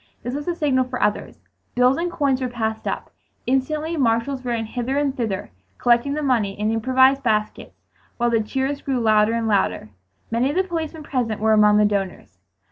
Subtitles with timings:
[0.23, 1.43] This was the signal for others.
[1.75, 3.11] Bills and coins were passed up.
[3.45, 7.83] Instantly marshals ran hither and thither collecting the money in improvised baskets
[8.17, 9.91] while the cheers grew louder and louder.
[10.31, 12.39] Many of the policemen present were among the donors.